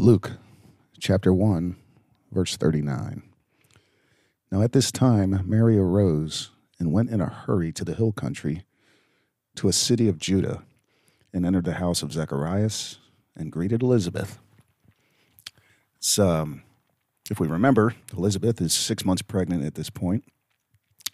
Luke 0.00 0.34
chapter 1.00 1.32
1, 1.32 1.74
verse 2.30 2.56
39. 2.56 3.20
Now 4.52 4.62
at 4.62 4.70
this 4.70 4.92
time, 4.92 5.42
Mary 5.44 5.76
arose 5.76 6.50
and 6.78 6.92
went 6.92 7.10
in 7.10 7.20
a 7.20 7.26
hurry 7.26 7.72
to 7.72 7.84
the 7.84 7.94
hill 7.94 8.12
country, 8.12 8.62
to 9.56 9.66
a 9.66 9.72
city 9.72 10.06
of 10.06 10.16
Judah, 10.20 10.62
and 11.32 11.44
entered 11.44 11.64
the 11.64 11.74
house 11.74 12.04
of 12.04 12.12
Zacharias 12.12 12.98
and 13.34 13.50
greeted 13.50 13.82
Elizabeth. 13.82 14.38
So, 15.98 16.28
um, 16.28 16.62
if 17.28 17.40
we 17.40 17.48
remember, 17.48 17.96
Elizabeth 18.16 18.60
is 18.60 18.72
six 18.72 19.04
months 19.04 19.22
pregnant 19.22 19.64
at 19.64 19.74
this 19.74 19.90
point. 19.90 20.22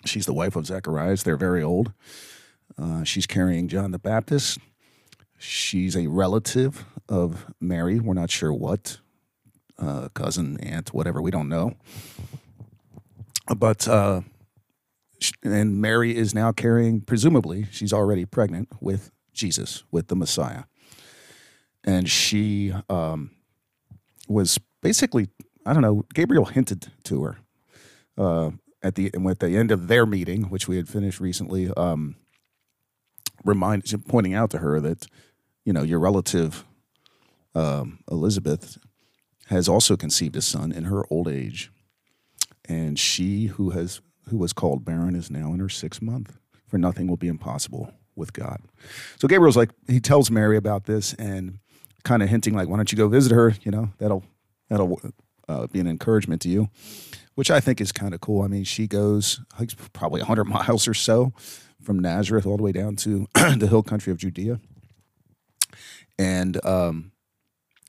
She's 0.05 0.27
the 0.27 0.35
wife 0.35 0.57
of 0.57 0.67
Zacharias. 0.67 1.23
They're 1.23 1.39
very 1.39 1.63
old. 1.63 1.95
Uh, 2.77 3.03
she's 3.03 3.27
carrying 3.27 3.67
John 3.67 3.93
the 3.93 3.99
Baptist. 3.99 4.59
She's 5.47 5.95
a 5.95 6.07
relative 6.07 6.87
of 7.07 7.53
Mary. 7.61 8.01
We're 8.01 8.15
not 8.15 8.31
sure 8.31 8.53
what 8.53 8.99
uh, 9.79 10.09
cousin, 10.15 10.59
aunt, 10.61 10.95
whatever. 10.95 11.21
We 11.21 11.31
don't 11.31 11.51
know. 11.51 11.75
But 13.55 13.87
uh, 13.87 14.23
and 15.43 15.81
Mary 15.83 16.17
is 16.17 16.35
now 16.35 16.51
carrying, 16.51 17.03
presumably, 17.03 17.67
she's 17.71 17.93
already 17.93 18.25
pregnant 18.25 18.71
with 18.81 19.11
Jesus, 19.35 19.85
with 19.91 20.09
the 20.09 20.17
Messiah, 20.17 20.65
and 21.85 22.09
she 22.09 22.73
um, 22.89 23.31
was 24.27 24.59
basically, 24.81 25.29
I 25.67 25.75
don't 25.75 25.83
know. 25.83 26.07
Gabriel 26.15 26.47
hinted 26.47 26.91
to 27.05 27.23
her 27.23 27.39
uh, 28.17 28.51
at 28.83 28.95
the 28.95 29.11
at 29.29 29.41
the 29.41 29.57
end 29.59 29.71
of 29.71 29.89
their 29.89 30.07
meeting, 30.07 30.45
which 30.45 30.69
we 30.69 30.77
had 30.77 30.89
finished 30.89 31.21
recently. 31.21 31.71
Um, 31.77 32.17
remind 33.45 33.85
pointing 34.09 34.33
out 34.33 34.51
to 34.51 34.59
her 34.59 34.81
that 34.81 35.07
you 35.65 35.73
know 35.73 35.83
your 35.83 35.99
relative 35.99 36.65
um, 37.55 38.01
Elizabeth 38.11 38.79
has 39.49 39.69
also 39.69 39.97
conceived 39.97 40.37
a 40.37 40.43
son 40.43 40.73
in 40.73 40.85
her 40.85 41.05
old 41.11 41.29
age, 41.29 41.71
and 42.67 42.99
she 42.99 43.47
who 43.47 43.71
has 43.71 44.01
who 44.29 44.39
was 44.39 44.53
called 44.53 44.85
barren 44.85 45.15
is 45.15 45.31
now 45.31 45.53
in 45.53 45.61
her 45.61 45.69
sixth 45.69 46.03
month. 46.03 46.39
For 46.67 46.79
nothing 46.79 47.07
will 47.07 47.17
be 47.17 47.29
impossible 47.29 47.93
with 48.17 48.33
God. 48.33 48.61
So 49.19 49.29
Gabriel's 49.29 49.57
like 49.57 49.71
he 49.87 50.01
tells 50.01 50.31
Mary 50.31 50.57
about 50.57 50.85
this 50.85 51.15
and 51.15 51.59
kind 52.05 52.23
of 52.23 52.29
hinting 52.29 52.55
like, 52.55 52.69
why 52.69 52.77
don't 52.77 52.91
you 52.91 52.99
go 52.99 53.09
visit 53.09 53.33
her? 53.33 53.55
You 53.63 53.71
know 53.71 53.91
that'll 53.99 54.25
that'll 54.69 55.01
uh, 55.49 55.67
be 55.69 55.81
an 55.81 55.87
encouragement 55.87 56.43
to 56.43 56.49
you, 56.49 56.69
which 57.35 57.51
I 57.51 57.61
think 57.61 57.81
is 57.81 57.93
kind 57.93 58.15
of 58.15 58.21
cool. 58.21 58.43
I 58.43 58.49
mean, 58.49 58.65
she 58.65 58.87
goes 58.87 59.41
probably 59.93 60.21
hundred 60.23 60.45
miles 60.47 60.89
or 60.89 60.95
so 60.95 61.33
from 61.83 61.99
Nazareth 61.99 62.47
all 62.47 62.57
the 62.57 62.63
way 62.63 62.73
down 62.73 62.97
to 62.97 63.29
the 63.35 63.67
hill 63.69 63.83
country 63.83 64.11
of 64.11 64.19
Judea, 64.19 64.59
and 66.19 66.65
um, 66.65 67.13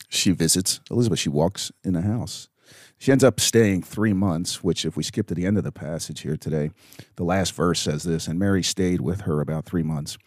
she 0.10 0.32
visits 0.32 0.80
Elizabeth. 0.90 1.20
She 1.20 1.30
walks 1.30 1.72
in 1.84 1.94
the 1.94 2.02
house. 2.02 2.50
She 2.98 3.12
ends 3.12 3.24
up 3.24 3.40
staying 3.40 3.84
three 3.84 4.14
months, 4.14 4.64
which, 4.64 4.86
if 4.86 4.96
we 4.96 5.04
skip 5.04 5.28
to 5.28 5.36
the 5.36 5.46
end 5.46 5.58
of 5.58 5.64
the 5.64 5.72
passage 5.72 6.22
here 6.22 6.38
today, 6.38 6.72
the 7.18 7.24
last 7.24 7.54
verse 7.54 7.82
says 7.82 8.04
this 8.04 8.28
And 8.28 8.40
Mary 8.40 8.64
stayed 8.64 9.02
with 9.02 9.22
her 9.22 9.42
about 9.42 9.66
three 9.66 9.84
months 9.84 10.18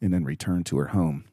and 0.00 0.12
then 0.12 0.24
returned 0.24 0.66
to 0.66 0.78
her 0.78 0.88
home. 0.88 1.24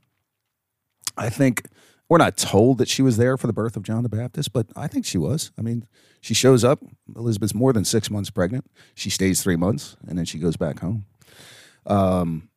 I 1.18 1.30
think 1.30 1.66
we're 2.12 2.18
not 2.18 2.36
told 2.36 2.78
that 2.80 2.90
she 2.90 3.02
was 3.02 3.16
there 3.16 3.38
for 3.38 3.48
the 3.48 3.54
birth 3.54 3.78
of 3.78 3.84
John 3.84 4.04
the 4.04 4.10
Baptist, 4.10 4.52
but 4.52 4.68
I 4.76 4.88
think 4.88 5.06
she 5.06 5.18
was. 5.18 5.52
I 5.58 5.62
mean, 5.62 5.88
she 6.20 6.34
shows 6.34 6.64
up. 6.64 6.84
Elizabeth's 7.16 7.56
more 7.56 7.72
than 7.72 7.86
six 7.86 8.10
months 8.10 8.30
pregnant. 8.30 8.70
She 8.96 9.10
stays 9.10 9.42
three 9.42 9.56
months 9.56 9.96
and 10.06 10.18
then 10.18 10.26
she 10.26 10.38
goes 10.38 10.58
back 10.58 10.80
home. 10.80 11.06
Um, 11.86 12.50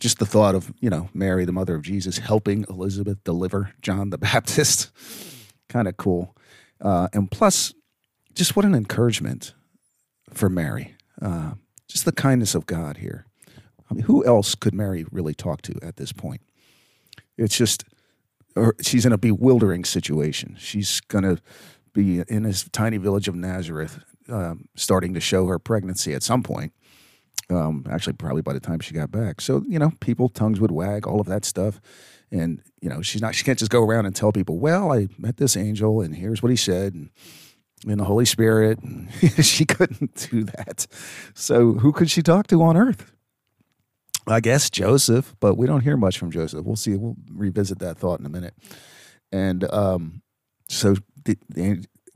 just 0.00 0.18
the 0.18 0.26
thought 0.26 0.54
of 0.54 0.72
you 0.80 0.90
know 0.90 1.08
Mary, 1.14 1.44
the 1.44 1.52
mother 1.52 1.76
of 1.76 1.82
Jesus, 1.82 2.18
helping 2.18 2.64
Elizabeth 2.68 3.22
deliver 3.22 3.72
John 3.82 4.10
the 4.10 4.18
Baptist, 4.30 4.90
kind 5.68 5.86
of 5.86 5.96
cool. 5.96 6.34
Uh, 6.80 7.08
and 7.12 7.30
plus, 7.30 7.74
just 8.34 8.56
what 8.56 8.64
an 8.64 8.74
encouragement 8.74 9.54
for 10.32 10.48
Mary. 10.48 10.94
Uh, 11.20 11.52
just 11.88 12.04
the 12.04 12.12
kindness 12.12 12.54
of 12.54 12.66
God 12.66 12.98
here. 12.98 13.26
I 13.90 13.94
mean, 13.94 14.04
who 14.04 14.24
else 14.24 14.54
could 14.54 14.74
Mary 14.74 15.04
really 15.10 15.34
talk 15.34 15.62
to 15.62 15.74
at 15.82 15.96
this 15.96 16.12
point? 16.12 16.40
It's 17.36 17.56
just, 17.56 17.84
she's 18.80 19.04
in 19.04 19.12
a 19.12 19.18
bewildering 19.18 19.84
situation. 19.84 20.56
She's 20.58 21.00
going 21.00 21.24
to 21.24 21.42
be 21.92 22.22
in 22.28 22.44
this 22.44 22.68
tiny 22.70 22.98
village 22.98 23.26
of 23.26 23.34
Nazareth, 23.34 23.98
um, 24.28 24.68
starting 24.76 25.14
to 25.14 25.20
show 25.20 25.46
her 25.46 25.58
pregnancy 25.58 26.14
at 26.14 26.22
some 26.22 26.42
point. 26.42 26.72
Um, 27.50 27.84
actually, 27.90 28.12
probably 28.14 28.42
by 28.42 28.52
the 28.52 28.60
time 28.60 28.80
she 28.80 28.94
got 28.94 29.10
back. 29.10 29.40
So 29.40 29.64
you 29.66 29.78
know, 29.78 29.92
people 30.00 30.28
tongues 30.28 30.60
would 30.60 30.70
wag, 30.70 31.06
all 31.06 31.20
of 31.20 31.26
that 31.26 31.44
stuff, 31.44 31.80
and 32.30 32.62
you 32.80 32.88
know, 32.88 33.02
she's 33.02 33.22
not. 33.22 33.34
She 33.34 33.44
can't 33.44 33.58
just 33.58 33.70
go 33.70 33.82
around 33.82 34.06
and 34.06 34.14
tell 34.14 34.32
people, 34.32 34.58
"Well, 34.58 34.92
I 34.92 35.08
met 35.18 35.36
this 35.36 35.56
angel, 35.56 36.00
and 36.00 36.14
here's 36.14 36.42
what 36.42 36.50
he 36.50 36.56
said." 36.56 36.94
And, 36.94 37.10
in 37.86 37.98
the 37.98 38.04
Holy 38.04 38.24
Spirit. 38.24 38.78
she 39.40 39.64
couldn't 39.64 40.28
do 40.30 40.44
that. 40.44 40.86
So 41.34 41.74
who 41.74 41.92
could 41.92 42.10
she 42.10 42.22
talk 42.22 42.46
to 42.48 42.62
on 42.62 42.76
earth? 42.76 43.12
I 44.26 44.40
guess 44.40 44.70
Joseph, 44.70 45.34
but 45.40 45.56
we 45.56 45.66
don't 45.66 45.80
hear 45.80 45.96
much 45.96 46.18
from 46.18 46.30
Joseph. 46.30 46.64
We'll 46.64 46.76
see. 46.76 46.94
We'll 46.94 47.16
revisit 47.32 47.78
that 47.78 47.96
thought 47.96 48.20
in 48.20 48.26
a 48.26 48.28
minute. 48.28 48.54
And 49.32 49.64
um, 49.72 50.22
so 50.68 50.96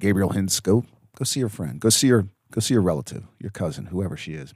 Gabriel 0.01 0.31
hints, 0.31 0.61
go 0.61 0.85
go 1.17 1.25
see 1.25 1.41
your 1.41 1.49
friend, 1.49 1.81
go 1.81 1.89
see 1.89 2.09
your 2.09 2.29
go 2.53 2.61
see 2.61 2.75
your 2.75 2.83
relative, 2.83 3.25
your 3.41 3.51
cousin, 3.51 3.87
whoever 3.87 4.17
she 4.17 4.35
is 4.35 4.53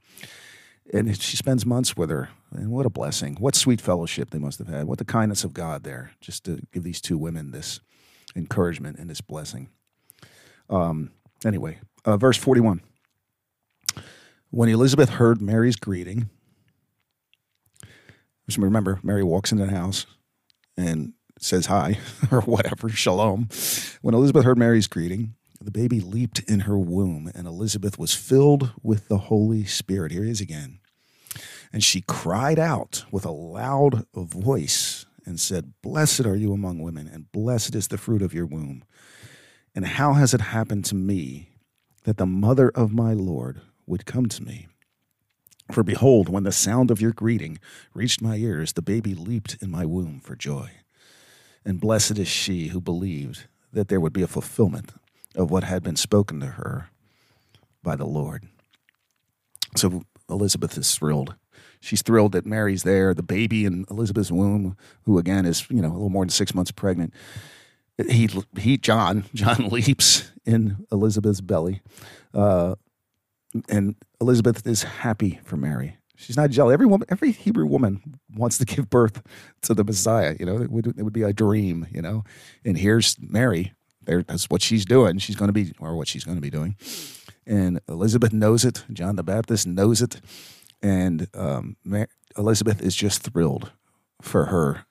and 0.92 1.20
she 1.20 1.36
spends 1.36 1.66
months 1.66 1.96
with 1.96 2.10
her. 2.10 2.30
And 2.50 2.70
what 2.70 2.86
a 2.86 2.90
blessing. 2.90 3.36
What 3.38 3.54
sweet 3.54 3.80
fellowship 3.80 4.30
they 4.30 4.38
must 4.38 4.58
have 4.58 4.68
had. 4.68 4.86
What 4.86 4.98
the 4.98 5.04
kindness 5.04 5.44
of 5.44 5.52
God 5.52 5.84
there, 5.84 6.12
just 6.20 6.44
to 6.44 6.60
give 6.72 6.82
these 6.82 7.00
two 7.00 7.18
women 7.18 7.50
this 7.50 7.80
encouragement 8.34 8.98
and 8.98 9.10
this 9.10 9.20
blessing. 9.20 9.68
Um, 10.70 11.10
anyway, 11.44 11.78
uh, 12.04 12.16
verse 12.16 12.36
41. 12.36 12.80
When 14.50 14.68
Elizabeth 14.68 15.10
heard 15.10 15.42
Mary's 15.42 15.76
greeting, 15.76 16.30
remember, 18.56 18.98
Mary 19.02 19.22
walks 19.22 19.52
into 19.52 19.66
the 19.66 19.72
house 19.72 20.06
and 20.76 21.12
says 21.38 21.66
hi 21.66 21.98
or 22.30 22.40
whatever, 22.42 22.88
shalom. 22.88 23.48
When 24.00 24.14
Elizabeth 24.14 24.44
heard 24.44 24.58
Mary's 24.58 24.86
greeting, 24.86 25.34
the 25.60 25.70
baby 25.70 26.00
leaped 26.00 26.38
in 26.40 26.60
her 26.60 26.78
womb, 26.78 27.30
and 27.34 27.46
Elizabeth 27.46 27.98
was 27.98 28.14
filled 28.14 28.72
with 28.82 29.08
the 29.08 29.18
Holy 29.18 29.64
Spirit. 29.64 30.12
Here 30.12 30.24
he 30.24 30.30
is 30.30 30.40
again. 30.40 30.78
And 31.72 31.82
she 31.82 32.00
cried 32.00 32.58
out 32.58 33.04
with 33.10 33.24
a 33.24 33.30
loud 33.30 34.06
voice 34.14 35.04
and 35.26 35.38
said, 35.38 35.74
Blessed 35.82 36.24
are 36.26 36.36
you 36.36 36.52
among 36.52 36.80
women, 36.80 37.06
and 37.06 37.30
blessed 37.32 37.74
is 37.74 37.88
the 37.88 37.98
fruit 37.98 38.22
of 38.22 38.32
your 38.32 38.46
womb. 38.46 38.84
And 39.74 39.84
how 39.84 40.14
has 40.14 40.32
it 40.32 40.40
happened 40.40 40.84
to 40.86 40.94
me 40.94 41.50
that 42.04 42.16
the 42.16 42.26
mother 42.26 42.70
of 42.74 42.92
my 42.92 43.12
Lord 43.12 43.60
would 43.86 44.06
come 44.06 44.26
to 44.26 44.42
me? 44.42 44.68
For 45.70 45.82
behold, 45.82 46.30
when 46.30 46.44
the 46.44 46.52
sound 46.52 46.90
of 46.90 47.00
your 47.00 47.12
greeting 47.12 47.58
reached 47.92 48.22
my 48.22 48.36
ears, 48.36 48.72
the 48.72 48.82
baby 48.82 49.14
leaped 49.14 49.58
in 49.60 49.70
my 49.70 49.84
womb 49.84 50.20
for 50.20 50.34
joy. 50.34 50.70
And 51.64 51.80
blessed 51.80 52.18
is 52.18 52.28
she 52.28 52.68
who 52.68 52.80
believed 52.80 53.46
that 53.70 53.88
there 53.88 54.00
would 54.00 54.14
be 54.14 54.22
a 54.22 54.26
fulfillment 54.26 54.92
of 55.38 55.50
what 55.50 55.64
had 55.64 55.82
been 55.82 55.96
spoken 55.96 56.40
to 56.40 56.46
her 56.46 56.90
by 57.82 57.96
the 57.96 58.04
Lord. 58.04 58.44
So 59.76 60.02
Elizabeth 60.28 60.76
is 60.76 60.94
thrilled. 60.94 61.36
She's 61.80 62.02
thrilled 62.02 62.32
that 62.32 62.44
Mary's 62.44 62.82
there, 62.82 63.14
the 63.14 63.22
baby 63.22 63.64
in 63.64 63.84
Elizabeth's 63.88 64.32
womb, 64.32 64.76
who 65.04 65.16
again 65.18 65.46
is, 65.46 65.64
you 65.70 65.80
know, 65.80 65.90
a 65.90 65.94
little 65.94 66.10
more 66.10 66.24
than 66.24 66.30
six 66.30 66.54
months 66.54 66.72
pregnant. 66.72 67.14
He, 68.10 68.28
he, 68.58 68.76
John, 68.76 69.24
John 69.32 69.68
leaps 69.70 70.32
in 70.44 70.86
Elizabeth's 70.90 71.40
belly. 71.40 71.82
Uh, 72.34 72.74
and 73.68 73.94
Elizabeth 74.20 74.66
is 74.66 74.82
happy 74.82 75.40
for 75.44 75.56
Mary. 75.56 75.96
She's 76.16 76.36
not 76.36 76.50
jealous. 76.50 76.74
Every 76.74 76.86
woman, 76.86 77.06
every 77.10 77.30
Hebrew 77.30 77.66
woman 77.66 78.18
wants 78.34 78.58
to 78.58 78.64
give 78.66 78.90
birth 78.90 79.22
to 79.62 79.74
the 79.74 79.84
Messiah. 79.84 80.36
You 80.38 80.46
know, 80.46 80.60
it 80.60 80.70
would, 80.70 80.86
it 80.98 81.02
would 81.02 81.12
be 81.12 81.22
a 81.22 81.32
dream. 81.32 81.86
You 81.92 82.02
know, 82.02 82.24
and 82.64 82.76
here's 82.76 83.16
Mary 83.20 83.72
there, 84.08 84.22
that's 84.22 84.48
what 84.48 84.62
she's 84.62 84.86
doing. 84.86 85.18
She's 85.18 85.36
going 85.36 85.48
to 85.48 85.52
be, 85.52 85.72
or 85.78 85.94
what 85.94 86.08
she's 86.08 86.24
going 86.24 86.38
to 86.38 86.42
be 86.42 86.50
doing. 86.50 86.76
And 87.46 87.80
Elizabeth 87.88 88.32
knows 88.32 88.64
it. 88.64 88.84
John 88.90 89.16
the 89.16 89.22
Baptist 89.22 89.66
knows 89.66 90.00
it. 90.00 90.20
And 90.82 91.28
um, 91.34 91.76
Elizabeth 92.36 92.80
is 92.80 92.96
just 92.96 93.22
thrilled 93.22 93.72
for 94.22 94.46
her, 94.46 94.86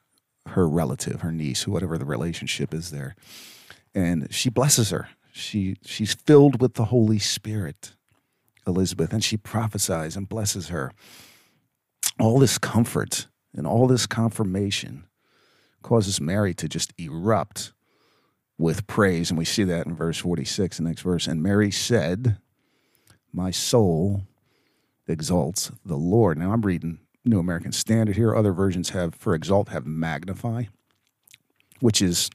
her 0.49 0.67
relative, 0.67 1.21
her 1.21 1.31
niece, 1.31 1.67
whatever 1.67 1.97
the 1.97 2.05
relationship 2.05 2.73
is 2.73 2.91
there. 2.91 3.15
And 3.95 4.31
she 4.31 4.49
blesses 4.49 4.91
her. 4.91 5.09
She, 5.33 5.77
she's 5.83 6.13
filled 6.13 6.61
with 6.61 6.75
the 6.75 6.85
Holy 6.85 7.19
Spirit, 7.19 7.93
Elizabeth, 8.67 9.13
and 9.13 9.23
she 9.23 9.37
prophesies 9.37 10.15
and 10.15 10.29
blesses 10.29 10.69
her. 10.69 10.91
All 12.19 12.37
this 12.37 12.57
comfort 12.57 13.27
and 13.55 13.65
all 13.65 13.87
this 13.87 14.05
confirmation 14.05 15.05
causes 15.81 16.21
Mary 16.21 16.53
to 16.55 16.67
just 16.67 16.93
erupt 16.99 17.73
with 18.57 18.87
praise. 18.87 19.29
And 19.29 19.37
we 19.37 19.45
see 19.45 19.63
that 19.63 19.85
in 19.85 19.95
verse 19.95 20.17
46, 20.17 20.77
the 20.77 20.83
next 20.83 21.01
verse. 21.01 21.27
And 21.27 21.43
Mary 21.43 21.71
said, 21.71 22.37
My 23.31 23.51
soul 23.51 24.23
exalts 25.07 25.71
the 25.85 25.95
Lord. 25.97 26.37
Now 26.37 26.51
I'm 26.51 26.61
reading 26.61 26.99
New 27.23 27.39
American 27.39 27.71
Standard 27.71 28.15
here. 28.15 28.35
Other 28.35 28.53
versions 28.53 28.89
have, 28.89 29.15
for 29.15 29.33
exalt, 29.33 29.69
have 29.69 29.85
magnify, 29.85 30.63
which 31.79 32.01
is 32.01 32.29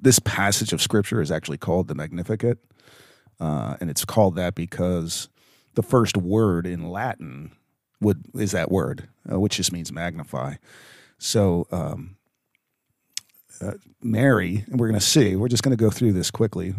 this 0.00 0.18
passage 0.18 0.72
of 0.72 0.82
scripture 0.82 1.20
is 1.20 1.30
actually 1.30 1.58
called 1.58 1.86
the 1.86 1.94
Magnificat, 1.94 2.58
uh, 3.38 3.76
and 3.80 3.88
it's 3.88 4.04
called 4.04 4.34
that 4.34 4.54
because 4.54 5.28
the 5.74 5.82
first 5.82 6.16
word 6.16 6.66
in 6.66 6.90
Latin 6.90 7.52
would 8.00 8.24
is 8.34 8.50
that 8.50 8.70
word, 8.70 9.08
uh, 9.30 9.38
which 9.38 9.56
just 9.56 9.72
means 9.72 9.92
magnify. 9.92 10.54
So 11.18 11.68
um, 11.70 12.16
uh, 13.60 13.72
Mary, 14.02 14.64
and 14.70 14.78
we're 14.80 14.88
going 14.88 14.98
to 14.98 15.06
see. 15.06 15.36
We're 15.36 15.48
just 15.48 15.62
going 15.62 15.76
to 15.76 15.82
go 15.82 15.90
through 15.90 16.12
this 16.12 16.30
quickly. 16.30 16.74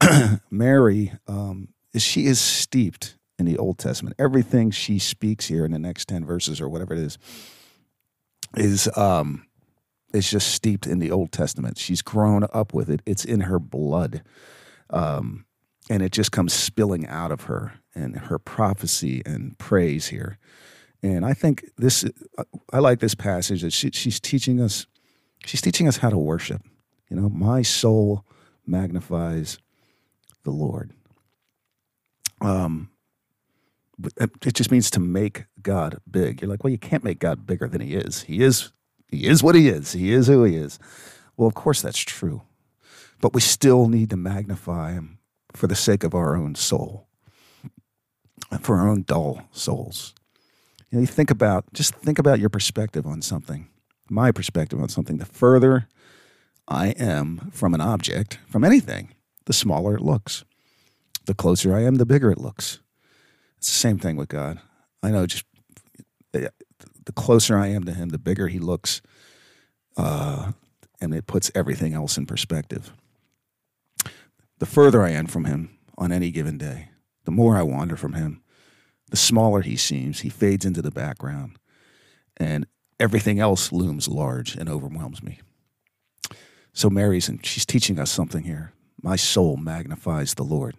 Mary, 0.50 1.12
um, 1.26 1.68
is 1.92 2.02
she 2.02 2.26
is 2.26 2.40
steeped 2.40 3.16
in 3.38 3.46
the 3.46 3.58
Old 3.58 3.78
Testament. 3.78 4.16
Everything 4.18 4.70
she 4.70 4.98
speaks 4.98 5.46
here 5.46 5.64
in 5.64 5.72
the 5.72 5.78
next 5.78 6.08
ten 6.08 6.24
verses 6.24 6.60
or 6.60 6.68
whatever 6.68 6.94
it 6.94 7.00
is 7.00 7.18
is 8.56 8.88
um, 8.96 9.46
is 10.12 10.30
just 10.30 10.52
steeped 10.52 10.86
in 10.86 11.00
the 11.00 11.10
Old 11.10 11.32
Testament. 11.32 11.78
She's 11.78 12.02
grown 12.02 12.44
up 12.52 12.72
with 12.72 12.88
it. 12.88 13.02
It's 13.04 13.24
in 13.24 13.42
her 13.42 13.58
blood. 13.58 14.22
Um, 14.90 15.44
and 15.90 16.02
it 16.02 16.12
just 16.12 16.32
comes 16.32 16.52
spilling 16.52 17.06
out 17.08 17.32
of 17.32 17.42
her 17.42 17.74
and 17.94 18.16
her 18.16 18.38
prophecy 18.38 19.22
and 19.26 19.58
praise 19.58 20.08
here. 20.08 20.38
And 21.02 21.26
I 21.26 21.34
think 21.34 21.64
this, 21.76 22.04
I 22.72 22.78
like 22.78 23.00
this 23.00 23.14
passage 23.14 23.62
that 23.62 23.72
she, 23.72 23.90
she's 23.90 24.18
teaching 24.18 24.60
us, 24.60 24.86
she's 25.44 25.60
teaching 25.60 25.88
us 25.88 25.98
how 25.98 26.10
to 26.10 26.18
worship. 26.18 26.62
You 27.10 27.16
know, 27.16 27.28
my 27.28 27.62
soul 27.62 28.24
magnifies 28.66 29.58
the 30.44 30.50
Lord. 30.50 30.92
Um, 32.40 32.90
it 34.20 34.54
just 34.54 34.70
means 34.70 34.90
to 34.90 35.00
make 35.00 35.44
God 35.62 35.98
big. 36.10 36.40
You're 36.40 36.50
like, 36.50 36.64
well, 36.64 36.72
you 36.72 36.78
can't 36.78 37.04
make 37.04 37.18
God 37.18 37.46
bigger 37.46 37.68
than 37.68 37.80
He 37.80 37.94
is. 37.94 38.22
He 38.22 38.42
is, 38.42 38.72
He 39.08 39.26
is 39.26 39.42
what 39.42 39.54
He 39.54 39.68
is. 39.68 39.92
He 39.92 40.12
is 40.12 40.26
who 40.26 40.44
He 40.44 40.56
is. 40.56 40.78
Well, 41.36 41.48
of 41.48 41.54
course 41.54 41.80
that's 41.80 42.00
true, 42.00 42.42
but 43.20 43.34
we 43.34 43.40
still 43.40 43.88
need 43.88 44.10
to 44.10 44.16
magnify 44.16 44.92
Him 44.92 45.18
for 45.52 45.66
the 45.66 45.76
sake 45.76 46.04
of 46.04 46.14
our 46.14 46.36
own 46.36 46.54
soul, 46.54 47.06
for 48.60 48.78
our 48.78 48.88
own 48.88 49.02
dull 49.02 49.48
souls. 49.52 50.14
You 50.90 50.98
know, 50.98 51.00
you 51.00 51.06
think 51.06 51.30
about 51.30 51.72
just 51.72 51.94
think 51.94 52.18
about 52.18 52.40
your 52.40 52.50
perspective 52.50 53.06
on 53.06 53.22
something. 53.22 53.68
My 54.08 54.32
perspective 54.32 54.80
on 54.80 54.88
something. 54.88 55.18
The 55.18 55.26
further 55.26 55.88
I 56.68 56.88
am 56.88 57.50
from 57.52 57.74
an 57.74 57.80
object, 57.80 58.38
from 58.46 58.64
anything, 58.64 59.14
the 59.46 59.52
smaller 59.52 59.96
it 59.96 60.02
looks. 60.02 60.44
The 61.26 61.34
closer 61.34 61.74
I 61.74 61.82
am, 61.82 61.96
the 61.96 62.06
bigger 62.06 62.30
it 62.30 62.38
looks. 62.38 62.80
It's 63.58 63.68
the 63.68 63.78
same 63.78 63.98
thing 63.98 64.16
with 64.16 64.28
God. 64.28 64.60
I 65.02 65.10
know 65.10 65.26
just 65.26 65.44
the 66.32 67.12
closer 67.14 67.58
I 67.58 67.68
am 67.68 67.84
to 67.84 67.92
Him, 67.92 68.10
the 68.10 68.18
bigger 68.18 68.48
He 68.48 68.58
looks, 68.58 69.02
uh, 69.96 70.52
and 71.00 71.14
it 71.14 71.26
puts 71.26 71.50
everything 71.54 71.94
else 71.94 72.16
in 72.18 72.26
perspective 72.26 72.92
the 74.58 74.66
further 74.66 75.02
I 75.02 75.10
am 75.10 75.26
from 75.26 75.44
him 75.44 75.76
on 75.98 76.12
any 76.12 76.30
given 76.30 76.58
day, 76.58 76.88
the 77.24 77.30
more 77.30 77.56
I 77.56 77.62
wander 77.62 77.96
from 77.96 78.14
him, 78.14 78.42
the 79.10 79.16
smaller 79.16 79.60
he 79.60 79.76
seems. 79.76 80.20
He 80.20 80.28
fades 80.28 80.64
into 80.64 80.82
the 80.82 80.90
background, 80.90 81.58
and 82.36 82.66
everything 83.00 83.40
else 83.40 83.72
looms 83.72 84.08
large 84.08 84.54
and 84.54 84.68
overwhelms 84.68 85.22
me. 85.22 85.40
So 86.72 86.90
Mary's 86.90 87.28
and 87.28 87.44
she's 87.44 87.66
teaching 87.66 87.98
us 87.98 88.10
something 88.10 88.44
here. 88.44 88.72
My 89.00 89.16
soul 89.16 89.56
magnifies 89.56 90.34
the 90.34 90.42
Lord. 90.42 90.76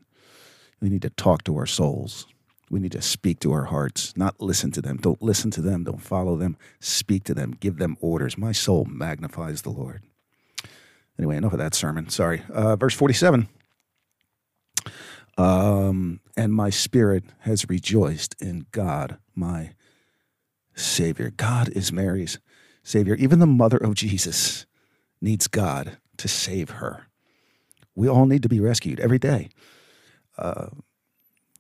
We 0.82 0.90
need 0.90 1.04
to 1.04 1.10
talk 1.10 1.44
to 1.46 1.58
our 1.58 1.66
souls. 1.66 2.28
We 2.70 2.80
need 2.80 2.92
to 2.94 3.02
speak 3.02 3.40
to 3.42 3.54
our 3.54 3.66
hearts, 3.66 4.18
not 4.18 4.42
listen 4.42 4.72
to 4.72 4.82
them. 4.82 4.98
Don't 4.98 5.22
listen 5.22 5.52
to 5.52 5.62
them. 5.62 5.84
Don't 5.84 6.02
follow 6.02 6.36
them. 6.36 6.58
Speak 6.80 7.24
to 7.26 7.34
them. 7.34 7.56
Give 7.60 7.78
them 7.78 7.96
orders. 8.02 8.38
My 8.38 8.52
soul 8.52 8.86
magnifies 8.86 9.62
the 9.62 9.70
Lord. 9.70 10.02
Anyway, 11.18 11.38
enough 11.38 11.54
of 11.54 11.60
that 11.60 11.76
sermon. 11.76 12.10
Sorry. 12.10 12.44
Uh, 12.52 12.76
verse 12.76 12.96
47. 12.96 13.48
Um, 15.38 16.22
and 16.36 16.54
my 16.54 16.70
spirit 16.70 17.24
has 17.40 17.70
rejoiced 17.70 18.36
in 18.42 18.66
God, 18.72 19.18
my 19.36 19.72
Savior. 20.75 21.31
God 21.36 21.69
is 21.69 21.92
Mary's 21.92 22.39
Savior. 22.83 23.16
Even 23.16 23.39
the 23.39 23.48
mother 23.48 23.77
of 23.77 23.95
Jesus 23.95 24.66
needs 25.22 25.48
God 25.48 25.98
to 26.18 26.27
save 26.27 26.72
her. 26.72 27.07
We 27.95 28.07
all 28.07 28.25
need 28.25 28.44
to 28.44 28.50
be 28.50 28.60
rescued 28.60 29.00
every 29.00 29.19
day. 29.19 29.50
Uh, 30.38 30.68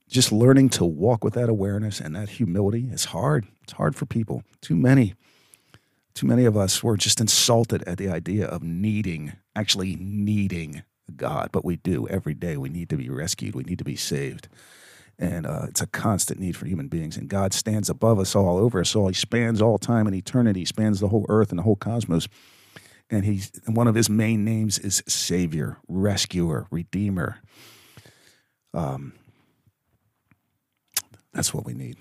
just 0.07 0.31
learning 0.31 0.69
to 0.69 0.85
walk 0.85 1.23
with 1.23 1.33
that 1.33 1.49
awareness 1.49 1.99
and 1.99 2.15
that 2.15 2.29
humility 2.29 2.89
is 2.91 3.05
hard. 3.05 3.47
It's 3.63 3.73
hard 3.73 3.95
for 3.95 4.05
people. 4.05 4.43
Too 4.61 4.75
many, 4.75 5.15
too 6.13 6.27
many 6.27 6.45
of 6.45 6.55
us 6.55 6.83
were 6.83 6.97
just 6.97 7.19
insulted 7.19 7.83
at 7.83 7.97
the 7.97 8.09
idea 8.09 8.45
of 8.45 8.61
needing, 8.61 9.33
actually 9.55 9.95
needing 9.95 10.83
God, 11.15 11.49
but 11.51 11.65
we 11.65 11.77
do 11.77 12.07
every 12.07 12.33
day. 12.33 12.57
We 12.57 12.69
need 12.69 12.89
to 12.89 12.97
be 12.97 13.09
rescued. 13.09 13.55
We 13.55 13.63
need 13.63 13.79
to 13.79 13.83
be 13.83 13.95
saved. 13.95 14.47
And 15.17 15.45
uh, 15.45 15.65
it's 15.69 15.81
a 15.81 15.87
constant 15.87 16.39
need 16.39 16.57
for 16.57 16.65
human 16.65 16.87
beings. 16.87 17.15
And 17.15 17.29
God 17.29 17.53
stands 17.53 17.89
above 17.89 18.19
us 18.19 18.35
all, 18.35 18.57
over 18.57 18.81
us 18.81 18.95
all. 18.95 19.07
He 19.07 19.13
spans 19.13 19.61
all 19.61 19.77
time 19.77 20.07
and 20.07 20.15
eternity, 20.15 20.61
he 20.61 20.65
spans 20.65 20.99
the 20.99 21.07
whole 21.07 21.25
earth 21.29 21.49
and 21.51 21.59
the 21.59 21.63
whole 21.63 21.75
cosmos. 21.75 22.27
And 23.09 23.23
he's 23.23 23.51
one 23.67 23.87
of 23.87 23.95
his 23.95 24.09
main 24.09 24.43
names 24.43 24.79
is 24.79 25.03
Savior, 25.07 25.77
Rescuer, 25.87 26.67
Redeemer. 26.71 27.37
Um, 28.73 29.13
that's 31.33 31.53
what 31.53 31.65
we 31.65 31.73
need. 31.73 31.97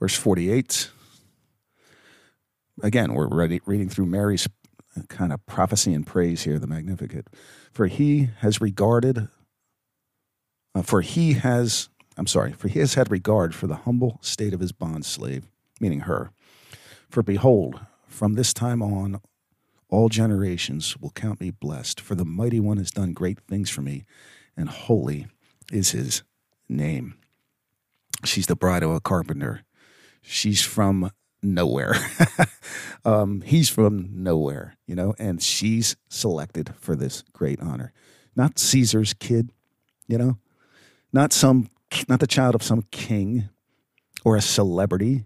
Verse 0.00 0.14
48. 0.14 0.90
Again, 2.82 3.14
we're 3.14 3.28
ready, 3.28 3.60
reading 3.66 3.88
through 3.88 4.06
Mary's 4.06 4.48
kind 5.08 5.32
of 5.32 5.44
prophecy 5.46 5.92
and 5.92 6.06
praise 6.06 6.42
here, 6.42 6.58
the 6.58 6.66
Magnificat. 6.66 7.28
For 7.72 7.86
he 7.86 8.30
has 8.38 8.60
regarded, 8.60 9.28
uh, 10.76 10.82
for 10.82 11.00
he 11.00 11.32
has, 11.32 11.88
I'm 12.18 12.26
sorry, 12.26 12.52
for 12.52 12.68
he 12.68 12.80
has 12.80 12.94
had 12.94 13.10
regard 13.10 13.54
for 13.54 13.66
the 13.66 13.76
humble 13.76 14.18
state 14.20 14.52
of 14.52 14.60
his 14.60 14.72
bond 14.72 15.06
slave, 15.06 15.46
meaning 15.80 16.00
her. 16.00 16.32
For 17.08 17.22
behold, 17.22 17.80
from 18.06 18.34
this 18.34 18.52
time 18.52 18.82
on, 18.82 19.20
all 19.88 20.10
generations 20.10 20.98
will 20.98 21.10
count 21.10 21.40
me 21.40 21.50
blessed, 21.50 21.98
for 21.98 22.14
the 22.14 22.26
mighty 22.26 22.60
one 22.60 22.76
has 22.76 22.90
done 22.90 23.14
great 23.14 23.40
things 23.48 23.70
for 23.70 23.80
me, 23.80 24.04
and 24.54 24.68
holy 24.68 25.28
is 25.72 25.92
his 25.92 26.22
name. 26.68 27.14
She's 28.24 28.46
the 28.46 28.56
bride 28.56 28.82
of 28.82 28.90
a 28.90 29.00
carpenter. 29.00 29.62
She's 30.20 30.60
from 30.60 31.10
nowhere. 31.42 31.94
um, 33.06 33.40
he's 33.40 33.70
from 33.70 34.10
nowhere, 34.12 34.76
you 34.86 34.94
know, 34.94 35.14
and 35.18 35.42
she's 35.42 35.96
selected 36.10 36.74
for 36.78 36.94
this 36.96 37.22
great 37.32 37.60
honor. 37.60 37.94
Not 38.34 38.58
Caesar's 38.58 39.14
kid, 39.14 39.52
you 40.06 40.18
know, 40.18 40.38
not 41.12 41.32
some, 41.32 41.68
not 42.08 42.20
the 42.20 42.26
child 42.26 42.54
of 42.54 42.62
some 42.62 42.82
king 42.90 43.48
or 44.24 44.36
a 44.36 44.40
celebrity. 44.40 45.24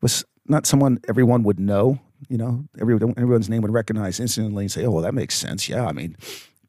Was 0.00 0.24
not 0.46 0.66
someone 0.66 0.98
everyone 1.08 1.42
would 1.42 1.58
know, 1.58 1.98
you 2.28 2.36
know, 2.36 2.64
everyone, 2.80 3.14
everyone's 3.16 3.48
name 3.48 3.62
would 3.62 3.72
recognize 3.72 4.20
instantly 4.20 4.64
and 4.64 4.72
say, 4.72 4.84
oh, 4.84 4.90
well, 4.90 5.02
that 5.02 5.14
makes 5.14 5.34
sense. 5.34 5.68
Yeah, 5.68 5.86
I 5.86 5.92
mean, 5.92 6.16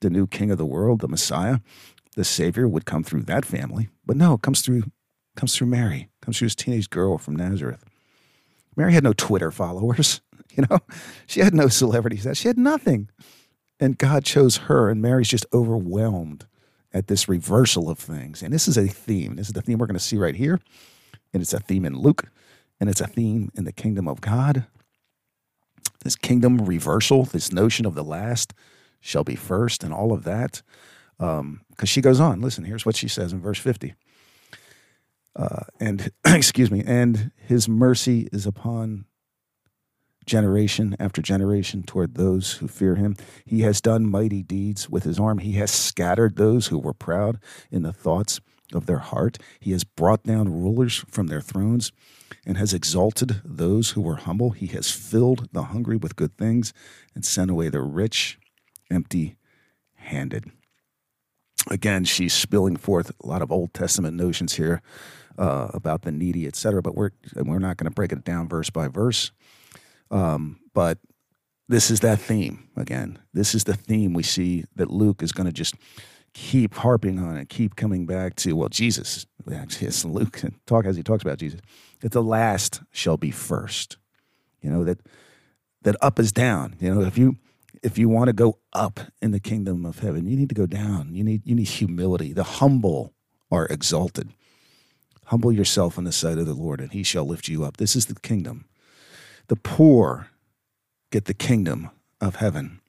the 0.02 0.10
new 0.10 0.28
king 0.28 0.52
of 0.52 0.58
the 0.58 0.66
world, 0.66 1.02
the 1.02 1.08
Messiah, 1.08 1.60
the 2.16 2.24
Savior 2.24 2.68
would 2.68 2.86
come 2.86 3.04
through 3.04 3.24
that 3.24 3.46
family. 3.46 3.90
But 4.06 4.18
no, 4.18 4.34
it 4.36 4.42
comes 4.42 4.62
through 4.62 4.84
comes 5.36 5.56
through 5.56 5.68
Mary, 5.68 6.08
comes 6.22 6.38
through 6.38 6.46
this 6.46 6.56
teenage 6.56 6.90
girl 6.90 7.18
from 7.18 7.36
Nazareth. 7.36 7.84
Mary 8.78 8.94
had 8.94 9.04
no 9.04 9.14
Twitter 9.14 9.52
followers, 9.52 10.22
you 10.56 10.66
know, 10.70 10.80
she 11.28 11.42
had 11.42 11.54
no 11.54 11.68
celebrities. 11.68 12.24
That 12.24 12.38
She 12.38 12.48
had 12.48 12.58
nothing. 12.58 13.10
And 13.80 13.98
God 13.98 14.24
chose 14.24 14.58
her, 14.58 14.90
and 14.90 15.02
Mary's 15.02 15.28
just 15.28 15.46
overwhelmed 15.54 16.48
at 16.96 17.08
this 17.08 17.28
reversal 17.28 17.90
of 17.90 18.00
things. 18.00 18.42
And 18.42 18.54
this 18.54 18.70
is 18.70 18.78
a 18.78 18.88
theme. 18.88 19.36
This 19.36 19.48
is 19.48 19.54
the 19.54 19.62
theme 19.62 19.78
we're 19.78 19.86
going 19.86 20.00
to 20.00 20.04
see 20.04 20.18
right 20.18 20.34
here. 20.34 20.62
And 21.34 21.44
it's 21.44 21.54
a 21.54 21.60
theme 21.60 21.84
in 21.84 21.98
Luke, 22.00 22.32
and 22.80 22.90
it's 22.90 23.02
a 23.02 23.08
theme 23.08 23.52
in 23.56 23.66
the 23.66 23.74
kingdom 23.74 24.08
of 24.08 24.22
God. 24.22 24.66
This 26.06 26.16
kingdom 26.16 26.66
reversal, 26.66 27.26
this 27.26 27.52
notion 27.52 27.86
of 27.86 27.96
the 27.96 28.04
last 28.04 28.54
shall 29.02 29.26
be 29.26 29.36
first, 29.36 29.84
and 29.84 29.94
all 29.94 30.14
of 30.14 30.24
that. 30.24 30.62
Because 31.18 31.40
um, 31.42 31.62
she 31.84 32.00
goes 32.00 32.22
on, 32.22 32.40
listen, 32.40 32.64
here's 32.64 32.86
what 32.86 32.96
she 32.96 33.10
says 33.10 33.34
in 33.34 33.42
verse 33.42 33.60
50. 33.60 33.94
Uh, 35.36 35.66
and 35.82 36.12
excuse 36.26 36.72
me, 36.72 36.82
and 36.88 37.32
his 37.36 37.68
mercy 37.68 38.30
is 38.32 38.46
upon 38.46 39.06
generation 40.26 40.96
after 41.00 41.22
generation 41.22 41.84
toward 41.84 42.16
those 42.16 42.54
who 42.54 42.68
fear 42.68 42.96
him. 42.96 43.16
He 43.46 43.62
has 43.62 43.82
done 43.82 44.10
mighty 44.10 44.44
deeds 44.44 44.90
with 44.90 45.04
his 45.04 45.20
arm. 45.20 45.40
He 45.40 45.54
has 45.54 45.72
scattered 45.72 46.36
those 46.36 46.68
who 46.68 46.80
were 46.80 46.94
proud 46.94 47.40
in 47.72 47.84
the 47.84 47.94
thoughts 47.94 48.40
of 48.74 48.86
their 48.86 49.00
heart. 49.00 49.38
He 49.60 49.72
has 49.72 49.84
brought 49.84 50.24
down 50.24 50.52
rulers 50.52 51.04
from 51.10 51.28
their 51.28 51.42
thrones 51.42 51.92
and 52.46 52.58
has 52.58 52.74
exalted 52.74 53.42
those 53.44 53.92
who 53.92 54.02
were 54.02 54.16
humble. 54.16 54.52
He 54.52 54.68
has 54.68 54.92
filled 54.92 55.50
the 55.52 55.64
hungry 55.64 55.98
with 55.98 56.16
good 56.16 56.38
things 56.38 56.74
and 57.14 57.26
sent 57.26 57.52
away 57.52 57.70
the 57.70 57.82
rich 57.82 58.40
empty 58.90 59.36
handed. 59.96 60.52
Again, 61.70 62.06
she's 62.06 62.34
spilling 62.34 62.76
forth 62.76 63.12
a 63.24 63.28
lot 63.28 63.42
of 63.42 63.52
Old 63.52 63.74
Testament 63.74 64.16
notions 64.16 64.54
here 64.54 64.82
uh, 65.38 65.70
about 65.74 66.04
the 66.04 66.12
needy, 66.12 66.46
etc. 66.46 66.82
But 66.82 66.96
we're 66.96 67.12
we're 67.36 67.60
not 67.60 67.78
going 67.78 67.90
to 67.90 67.94
break 67.94 68.12
it 68.12 68.24
down 68.24 68.48
verse 68.48 68.70
by 68.70 68.88
verse. 68.88 69.32
Um, 70.12 70.60
but 70.74 71.00
this 71.68 71.90
is 71.90 72.02
that 72.02 72.20
theme 72.20 72.70
again. 72.76 73.20
This 73.34 73.56
is 73.56 73.64
the 73.64 73.76
theme 73.76 74.14
we 74.14 74.24
see 74.24 74.66
that 74.76 74.92
Luke 74.92 75.24
is 75.24 75.32
going 75.32 75.48
to 75.48 75.54
just 75.54 75.76
keep 76.34 76.76
harping 76.76 77.18
on 77.18 77.38
it, 77.38 77.50
keep 77.50 77.76
coming 77.76 78.06
back 78.06 78.36
to. 78.36 78.56
Well, 78.56 78.70
Jesus, 78.70 79.26
actually, 79.52 79.88
it's 79.88 80.06
Luke 80.06 80.42
talk 80.68 80.86
as 80.86 80.96
he 80.96 81.04
talks 81.04 81.24
about 81.24 81.40
Jesus, 81.40 81.62
that 82.02 82.12
the 82.12 82.22
last 82.22 82.82
shall 82.92 83.18
be 83.18 83.32
first. 83.32 83.98
You 84.62 84.70
know 84.70 84.84
that 84.84 85.00
that 85.84 85.96
up 86.02 86.20
is 86.20 86.32
down. 86.32 86.76
You 86.80 86.94
know 86.94 87.02
if 87.02 87.18
you 87.18 87.38
if 87.82 87.98
you 87.98 88.10
want 88.10 88.28
to 88.28 88.34
go 88.34 88.60
up 88.74 89.00
in 89.22 89.32
the 89.32 89.40
kingdom 89.40 89.86
of 89.86 90.00
heaven, 90.00 90.28
you 90.28 90.36
need 90.36 90.50
to 90.50 90.56
go 90.56 90.66
down. 90.66 91.14
You 91.14 91.24
need 91.24 91.42
you 91.46 91.56
need 91.56 91.68
humility. 91.68 92.34
The 92.34 92.44
humble 92.44 93.14
are 93.52 93.66
exalted. 93.68 94.34
Humble 95.26 95.52
yourself 95.52 95.98
in 95.98 96.04
the 96.04 96.12
sight 96.12 96.38
of 96.38 96.46
the 96.46 96.54
Lord, 96.54 96.82
and 96.82 96.92
He 96.92 97.04
shall 97.04 97.26
lift 97.26 97.48
you 97.48 97.64
up. 97.64 97.78
This 97.78 97.96
is 97.96 98.08
the 98.08 98.16
kingdom. 98.16 98.66
The 99.48 99.56
poor 99.56 100.28
get 101.12 101.26
the 101.26 101.34
kingdom 101.34 101.90
of 102.20 102.38
heaven. 102.38 102.82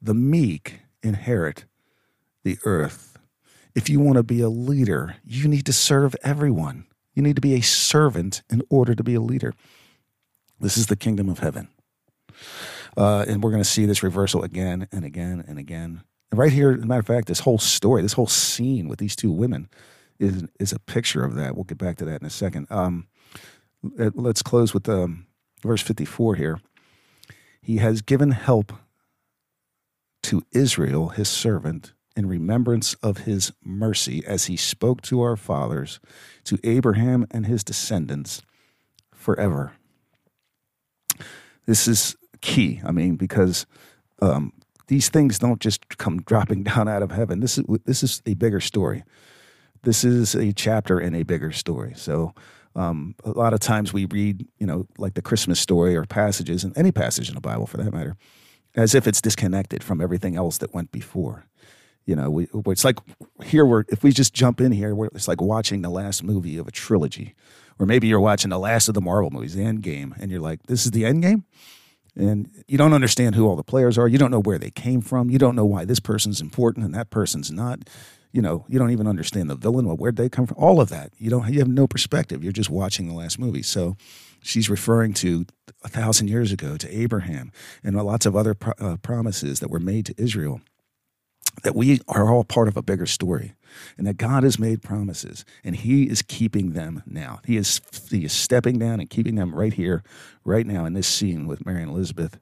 The 0.00 0.14
meek 0.14 0.80
inherit 1.02 1.64
the 2.44 2.58
earth. 2.64 3.18
If 3.74 3.88
you 3.88 4.00
want 4.00 4.16
to 4.16 4.22
be 4.22 4.40
a 4.40 4.48
leader, 4.48 5.16
you 5.24 5.48
need 5.48 5.66
to 5.66 5.72
serve 5.72 6.16
everyone. 6.22 6.86
You 7.14 7.22
need 7.22 7.36
to 7.36 7.42
be 7.42 7.54
a 7.54 7.60
servant 7.60 8.42
in 8.50 8.62
order 8.70 8.94
to 8.94 9.02
be 9.02 9.14
a 9.14 9.20
leader. 9.20 9.54
This 10.58 10.76
is 10.76 10.86
the 10.86 10.96
kingdom 10.96 11.28
of 11.28 11.40
heaven. 11.40 11.68
Uh, 12.96 13.24
and 13.28 13.42
we're 13.42 13.50
going 13.50 13.62
to 13.62 13.68
see 13.68 13.86
this 13.86 14.02
reversal 14.02 14.42
again 14.42 14.88
and 14.92 15.04
again 15.04 15.44
and 15.46 15.58
again. 15.58 16.02
And 16.30 16.38
right 16.38 16.52
here, 16.52 16.72
as 16.72 16.82
a 16.82 16.86
matter 16.86 17.00
of 17.00 17.06
fact, 17.06 17.28
this 17.28 17.40
whole 17.40 17.58
story, 17.58 18.02
this 18.02 18.12
whole 18.12 18.26
scene 18.26 18.88
with 18.88 18.98
these 18.98 19.16
two 19.16 19.30
women 19.30 19.68
is, 20.18 20.44
is 20.58 20.72
a 20.72 20.78
picture 20.78 21.24
of 21.24 21.34
that. 21.34 21.54
We'll 21.54 21.64
get 21.64 21.78
back 21.78 21.96
to 21.98 22.04
that 22.06 22.20
in 22.20 22.26
a 22.26 22.30
second. 22.30 22.66
Um, 22.70 23.06
let's 23.82 24.42
close 24.42 24.74
with 24.74 24.88
um, 24.88 25.26
verse 25.62 25.82
54 25.82 26.36
here. 26.36 26.60
He 27.60 27.76
has 27.76 28.02
given 28.02 28.32
help 28.32 28.72
to 30.24 30.42
Israel, 30.52 31.10
his 31.10 31.28
servant, 31.28 31.92
in 32.16 32.26
remembrance 32.26 32.94
of 32.94 33.18
his 33.18 33.52
mercy, 33.64 34.24
as 34.26 34.46
he 34.46 34.56
spoke 34.56 35.00
to 35.02 35.20
our 35.20 35.36
fathers, 35.36 36.00
to 36.44 36.58
Abraham 36.64 37.26
and 37.30 37.46
his 37.46 37.62
descendants 37.62 38.42
forever. 39.12 39.72
This 41.66 41.86
is 41.86 42.16
key. 42.40 42.80
I 42.84 42.92
mean, 42.92 43.16
because 43.16 43.66
um, 44.20 44.52
these 44.88 45.08
things 45.08 45.38
don't 45.38 45.60
just 45.60 45.98
come 45.98 46.20
dropping 46.22 46.62
down 46.64 46.88
out 46.88 47.02
of 47.02 47.12
heaven. 47.12 47.40
This 47.40 47.58
is 47.58 47.64
this 47.84 48.02
is 48.02 48.22
a 48.26 48.34
bigger 48.34 48.60
story. 48.60 49.04
This 49.82 50.04
is 50.04 50.34
a 50.34 50.52
chapter 50.52 51.00
in 51.00 51.14
a 51.14 51.22
bigger 51.22 51.52
story. 51.52 51.94
So 51.96 52.34
um, 52.76 53.14
a 53.24 53.30
lot 53.30 53.52
of 53.52 53.60
times 53.60 53.92
we 53.92 54.04
read, 54.04 54.46
you 54.58 54.66
know, 54.66 54.86
like 54.96 55.14
the 55.14 55.22
Christmas 55.22 55.58
story 55.58 55.96
or 55.96 56.04
passages, 56.04 56.64
and 56.64 56.76
any 56.76 56.92
passage 56.92 57.28
in 57.28 57.34
the 57.34 57.40
Bible 57.40 57.66
for 57.66 57.78
that 57.78 57.92
matter, 57.92 58.16
as 58.74 58.94
if 58.94 59.06
it's 59.06 59.20
disconnected 59.20 59.82
from 59.82 60.00
everything 60.00 60.36
else 60.36 60.58
that 60.58 60.72
went 60.72 60.92
before. 60.92 61.46
You 62.06 62.16
know, 62.16 62.30
we, 62.30 62.48
it's 62.66 62.84
like 62.84 62.98
here 63.44 63.64
we're 63.66 63.84
if 63.88 64.02
we 64.02 64.12
just 64.12 64.34
jump 64.34 64.60
in 64.60 64.72
here, 64.72 64.96
it's 65.12 65.28
like 65.28 65.40
watching 65.40 65.82
the 65.82 65.90
last 65.90 66.22
movie 66.22 66.56
of 66.56 66.66
a 66.68 66.70
trilogy, 66.70 67.34
or 67.78 67.86
maybe 67.86 68.06
you're 68.06 68.20
watching 68.20 68.50
the 68.50 68.58
last 68.58 68.88
of 68.88 68.94
the 68.94 69.00
Marvel 69.00 69.30
movies, 69.30 69.54
the 69.54 69.64
End 69.64 69.82
Game, 69.82 70.14
and 70.18 70.30
you're 70.30 70.40
like, 70.40 70.62
this 70.64 70.84
is 70.84 70.92
the 70.92 71.04
End 71.04 71.22
Game, 71.22 71.44
and 72.16 72.50
you 72.68 72.78
don't 72.78 72.92
understand 72.92 73.34
who 73.34 73.46
all 73.46 73.56
the 73.56 73.62
players 73.62 73.98
are. 73.98 74.08
You 74.08 74.18
don't 74.18 74.30
know 74.30 74.40
where 74.40 74.58
they 74.58 74.70
came 74.70 75.00
from. 75.00 75.30
You 75.30 75.38
don't 75.38 75.56
know 75.56 75.64
why 75.64 75.84
this 75.84 76.00
person's 76.00 76.40
important 76.40 76.84
and 76.86 76.94
that 76.94 77.10
person's 77.10 77.50
not 77.50 77.80
you 78.32 78.42
know, 78.42 78.64
you 78.68 78.78
don't 78.78 78.90
even 78.90 79.06
understand 79.06 79.50
the 79.50 79.56
villain. 79.56 79.86
Where'd 79.86 80.16
they 80.16 80.28
come 80.28 80.46
from? 80.46 80.56
All 80.58 80.80
of 80.80 80.88
that. 80.90 81.12
You 81.18 81.30
don't. 81.30 81.48
You 81.52 81.58
have 81.58 81.68
no 81.68 81.86
perspective. 81.86 82.42
You're 82.42 82.52
just 82.52 82.70
watching 82.70 83.08
the 83.08 83.14
last 83.14 83.38
movie. 83.38 83.62
So, 83.62 83.96
she's 84.42 84.70
referring 84.70 85.14
to 85.14 85.46
a 85.84 85.88
thousand 85.88 86.28
years 86.28 86.52
ago 86.52 86.76
to 86.76 86.96
Abraham 86.96 87.52
and 87.82 87.96
lots 87.96 88.26
of 88.26 88.36
other 88.36 88.54
pro- 88.54 88.74
uh, 88.78 88.96
promises 88.98 89.60
that 89.60 89.70
were 89.70 89.80
made 89.80 90.06
to 90.06 90.14
Israel. 90.16 90.60
That 91.62 91.74
we 91.74 92.00
are 92.08 92.32
all 92.32 92.44
part 92.44 92.68
of 92.68 92.76
a 92.76 92.82
bigger 92.82 93.06
story, 93.06 93.54
and 93.98 94.06
that 94.06 94.16
God 94.16 94.44
has 94.44 94.58
made 94.58 94.82
promises, 94.82 95.44
and 95.64 95.76
He 95.76 96.04
is 96.04 96.22
keeping 96.22 96.72
them 96.72 97.02
now. 97.06 97.40
He 97.44 97.56
is 97.56 97.80
He 98.08 98.24
is 98.24 98.32
stepping 98.32 98.78
down 98.78 99.00
and 99.00 99.10
keeping 99.10 99.34
them 99.34 99.54
right 99.54 99.72
here, 99.72 100.02
right 100.44 100.66
now 100.66 100.84
in 100.84 100.94
this 100.94 101.08
scene 101.08 101.46
with 101.46 101.66
Mary 101.66 101.82
and 101.82 101.90
Elizabeth. 101.90 102.38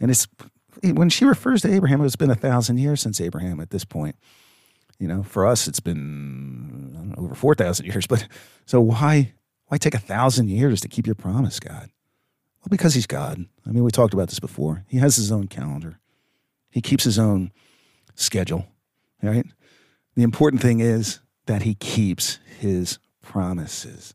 And 0.00 0.10
it's 0.10 0.26
when 0.82 1.08
she 1.08 1.24
refers 1.24 1.62
to 1.62 1.72
Abraham, 1.72 2.04
it's 2.04 2.16
been 2.16 2.30
a 2.30 2.34
thousand 2.34 2.78
years 2.78 3.00
since 3.00 3.20
Abraham 3.20 3.60
at 3.60 3.70
this 3.70 3.84
point. 3.84 4.16
You 4.98 5.08
know, 5.08 5.22
for 5.22 5.46
us, 5.46 5.66
it's 5.66 5.80
been 5.80 6.92
know, 6.92 7.22
over 7.22 7.34
4,000 7.34 7.86
years. 7.92 8.06
But 8.06 8.26
so 8.66 8.80
why, 8.80 9.32
why 9.66 9.78
take 9.78 9.94
a 9.94 9.98
thousand 9.98 10.48
years 10.48 10.80
to 10.82 10.88
keep 10.88 11.06
your 11.06 11.14
promise, 11.14 11.60
God? 11.60 11.90
Well, 12.60 12.70
because 12.70 12.94
he's 12.94 13.06
God. 13.06 13.44
I 13.66 13.70
mean, 13.70 13.84
we 13.84 13.90
talked 13.90 14.14
about 14.14 14.28
this 14.28 14.40
before. 14.40 14.84
He 14.88 14.98
has 14.98 15.16
his 15.16 15.30
own 15.30 15.48
calendar, 15.48 15.98
he 16.70 16.80
keeps 16.80 17.04
his 17.04 17.18
own 17.18 17.52
schedule, 18.14 18.66
right? 19.22 19.46
The 20.16 20.22
important 20.22 20.62
thing 20.62 20.80
is 20.80 21.20
that 21.46 21.62
he 21.62 21.74
keeps 21.74 22.38
his 22.58 22.98
promises. 23.22 24.14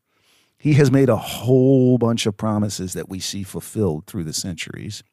He 0.57 0.73
has 0.73 0.91
made 0.91 1.09
a 1.09 1.15
whole 1.15 1.97
bunch 1.97 2.25
of 2.25 2.35
promises 2.35 2.93
that 2.93 3.07
we 3.07 3.19
see 3.19 3.43
fulfilled 3.43 4.07
through 4.07 4.25
the 4.25 4.33
centuries. 4.33 5.03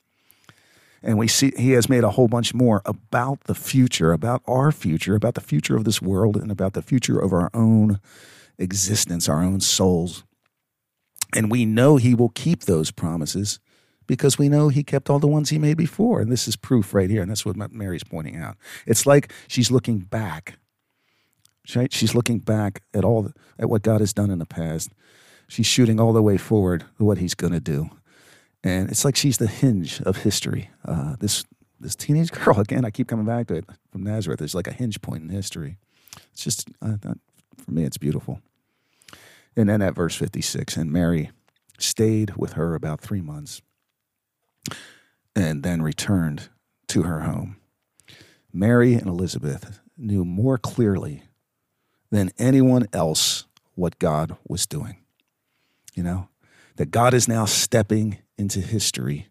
And 1.07 1.19
we 1.19 1.29
see 1.29 1.53
he 1.57 1.71
has 1.71 1.89
made 1.89 2.03
a 2.03 2.11
whole 2.11 2.27
bunch 2.27 2.53
more 2.53 2.83
about 2.85 3.45
the 3.45 3.55
future, 3.55 4.13
about 4.13 4.43
our 4.49 4.73
future, 4.73 5.15
about 5.15 5.37
the 5.37 5.41
future 5.41 5.77
of 5.77 5.85
this 5.85 6.03
world, 6.03 6.37
and 6.37 6.51
about 6.51 6.73
the 6.73 6.83
future 6.83 7.17
of 7.17 7.33
our 7.33 7.49
own 7.55 8.01
existence, 8.59 9.29
our 9.29 9.41
own 9.41 9.61
souls. 9.61 10.25
And 11.33 11.49
we 11.49 11.65
know 11.65 11.97
he 11.97 12.13
will 12.13 12.31
keep 12.31 12.65
those 12.65 12.91
promises 12.91 13.61
because 14.09 14.37
we 14.37 14.49
know 14.49 14.69
he 14.69 14.83
kept 14.83 15.09
all 15.09 15.21
the 15.21 15.29
ones 15.29 15.51
he 15.51 15.61
made 15.61 15.77
before. 15.77 16.21
And 16.21 16.31
this 16.31 16.49
is 16.49 16.57
proof 16.57 16.93
right 16.93 17.09
here. 17.09 17.23
And 17.23 17.31
that's 17.31 17.47
what 17.47 17.57
Mary's 17.73 18.05
pointing 18.05 18.37
out. 18.37 18.57
It's 18.85 19.07
like 19.07 19.33
she's 19.47 19.71
looking 19.71 20.01
back. 20.01 20.59
Right? 21.77 21.93
She's 21.93 22.17
looking 22.17 22.41
back 22.41 22.83
at 22.93 23.05
all 23.05 23.23
the, 23.23 23.33
at 23.61 23.71
what 23.71 23.83
God 23.83 24.01
has 24.01 24.13
done 24.13 24.31
in 24.31 24.41
the 24.41 24.47
past. 24.47 24.91
She's 25.47 25.67
shooting 25.67 26.01
all 26.01 26.13
the 26.13 26.23
way 26.23 26.37
forward 26.37 26.85
to 26.99 27.05
what 27.05 27.19
he's 27.19 27.35
going 27.35 27.53
to 27.53 27.61
do 27.61 27.91
and 28.67 28.91
it's 28.91 29.05
like 29.05 29.15
she's 29.15 29.39
the 29.39 29.47
hinge 29.47 30.01
of 30.03 30.19
history. 30.19 30.71
Uh, 30.85 31.15
this 31.21 31.45
this 31.79 31.95
teenage 31.95 32.33
girl 32.45 32.59
again. 32.59 32.85
I 32.85 32.91
keep 32.91 33.07
coming 33.07 33.27
back 33.27 33.47
to 33.47 33.55
it 33.55 33.65
from 33.93 34.03
Nazareth. 34.03 34.43
It's 34.43 34.55
like 34.55 34.67
a 34.67 34.73
hinge 34.73 35.01
point 35.01 35.23
in 35.23 35.29
history. 35.29 35.79
It's 36.33 36.43
just 36.43 36.69
uh, 36.83 36.97
for 37.65 37.71
me, 37.71 37.85
it's 37.85 37.99
beautiful. 37.99 38.41
And 39.57 39.69
then 39.69 39.81
at 39.83 39.95
verse 39.95 40.17
fifty 40.17 40.43
six, 40.43 40.77
and 40.77 40.91
Mary 40.91 41.31
stayed 41.79 42.37
with 42.37 42.55
her 42.55 42.75
about 42.75 43.01
three 43.01 43.21
months, 43.21 43.63
and 45.37 45.63
then 45.63 45.81
returned 45.81 46.49
to 46.89 47.05
her 47.05 47.21
home. 47.21 47.57
Mary 48.53 48.95
and 48.95 49.07
Elizabeth 49.07 49.81
knew 49.97 50.25
more 50.25 50.59
clearly 50.59 51.23
than 52.11 52.31
anyone 52.39 52.87
else 52.93 53.45
what 53.75 53.99
God 53.99 54.37
was 54.49 54.67
doing. 54.67 54.97
You 55.95 56.03
know, 56.03 56.29
that 56.77 56.91
God 56.91 57.15
is 57.15 57.29
now 57.29 57.45
stepping 57.45 58.19
into 58.39 58.61
history 58.61 59.29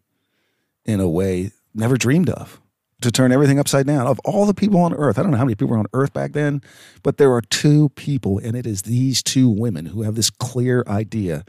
in 0.84 1.00
a 1.00 1.08
way 1.08 1.50
never 1.74 1.96
dreamed 1.96 2.30
of 2.30 2.60
to 3.00 3.10
turn 3.10 3.32
everything 3.32 3.58
upside 3.58 3.86
down. 3.86 4.06
Of 4.06 4.18
all 4.24 4.46
the 4.46 4.54
people 4.54 4.80
on 4.80 4.94
earth, 4.94 5.18
I 5.18 5.22
don't 5.22 5.30
know 5.30 5.36
how 5.38 5.44
many 5.44 5.54
people 5.54 5.68
were 5.68 5.78
on 5.78 5.86
earth 5.92 6.12
back 6.12 6.32
then, 6.32 6.62
but 7.02 7.18
there 7.18 7.32
are 7.32 7.42
two 7.42 7.90
people, 7.90 8.38
and 8.38 8.56
it 8.56 8.66
is 8.66 8.82
these 8.82 9.22
two 9.22 9.48
women 9.48 9.86
who 9.86 10.02
have 10.02 10.14
this 10.14 10.30
clear 10.30 10.82
idea 10.86 11.44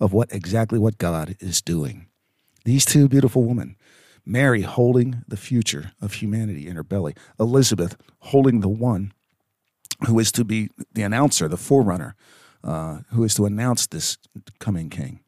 of 0.00 0.12
what 0.12 0.32
exactly 0.32 0.78
what 0.78 0.98
God 0.98 1.36
is 1.40 1.60
doing. 1.60 2.06
These 2.64 2.84
two 2.84 3.08
beautiful 3.08 3.44
women. 3.44 3.76
Mary 4.28 4.62
holding 4.62 5.22
the 5.28 5.36
future 5.36 5.92
of 6.02 6.14
humanity 6.14 6.66
in 6.66 6.74
her 6.74 6.82
belly, 6.82 7.14
Elizabeth 7.38 7.96
holding 8.18 8.58
the 8.58 8.68
one 8.68 9.12
who 10.06 10.18
is 10.18 10.32
to 10.32 10.44
be 10.44 10.68
the 10.92 11.02
announcer, 11.02 11.46
the 11.46 11.56
forerunner, 11.56 12.16
uh, 12.64 12.98
who 13.12 13.22
is 13.22 13.34
to 13.34 13.46
announce 13.46 13.86
this 13.86 14.18
coming 14.58 14.90
king. 14.90 15.20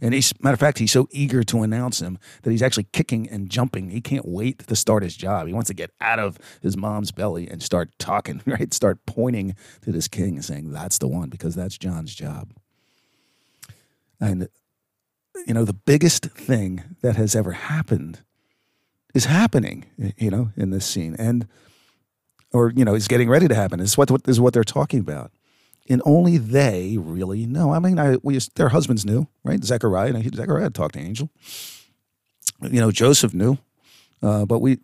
And 0.00 0.14
he's 0.14 0.32
matter 0.40 0.54
of 0.54 0.60
fact, 0.60 0.78
he's 0.78 0.92
so 0.92 1.08
eager 1.10 1.42
to 1.44 1.62
announce 1.62 2.00
him 2.00 2.18
that 2.42 2.50
he's 2.50 2.62
actually 2.62 2.86
kicking 2.92 3.28
and 3.28 3.48
jumping. 3.48 3.90
He 3.90 4.00
can't 4.00 4.26
wait 4.26 4.66
to 4.66 4.76
start 4.76 5.02
his 5.02 5.16
job. 5.16 5.46
He 5.46 5.52
wants 5.52 5.68
to 5.68 5.74
get 5.74 5.90
out 6.00 6.18
of 6.18 6.38
his 6.62 6.76
mom's 6.76 7.12
belly 7.12 7.48
and 7.48 7.62
start 7.62 7.90
talking, 7.98 8.42
right? 8.46 8.72
Start 8.72 8.98
pointing 9.06 9.56
to 9.82 9.92
this 9.92 10.08
king 10.08 10.36
and 10.36 10.44
saying, 10.44 10.72
That's 10.72 10.98
the 10.98 11.08
one, 11.08 11.28
because 11.28 11.54
that's 11.54 11.78
John's 11.78 12.14
job. 12.14 12.52
And 14.20 14.48
you 15.46 15.54
know, 15.54 15.64
the 15.64 15.72
biggest 15.72 16.24
thing 16.24 16.82
that 17.02 17.16
has 17.16 17.36
ever 17.36 17.52
happened 17.52 18.20
is 19.14 19.26
happening, 19.26 19.84
you 20.16 20.30
know, 20.30 20.50
in 20.56 20.70
this 20.70 20.86
scene. 20.86 21.14
And 21.18 21.46
or, 22.52 22.72
you 22.74 22.84
know, 22.84 22.94
is 22.94 23.08
getting 23.08 23.28
ready 23.28 23.48
to 23.48 23.54
happen. 23.54 23.80
Is 23.80 23.98
what, 23.98 24.08
this 24.08 24.20
is 24.36 24.40
what 24.40 24.54
they're 24.54 24.64
talking 24.64 25.00
about 25.00 25.30
and 25.88 26.02
only 26.04 26.38
they 26.38 26.96
really 26.98 27.46
know. 27.46 27.72
I 27.72 27.78
mean, 27.78 27.98
I, 27.98 28.16
we 28.22 28.38
their 28.54 28.70
husbands 28.70 29.04
knew, 29.04 29.26
right? 29.44 29.62
Zechariah, 29.62 30.22
Zechariah 30.34 30.70
talked 30.70 30.94
to 30.94 31.00
angel. 31.00 31.30
You 32.62 32.80
know, 32.80 32.90
Joseph 32.90 33.34
knew, 33.34 33.58
uh, 34.22 34.46
but 34.46 34.60
we, 34.60 34.78